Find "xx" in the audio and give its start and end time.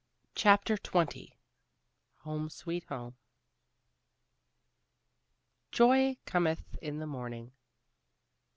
0.77-1.33